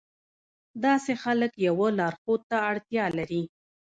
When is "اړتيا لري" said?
2.71-3.41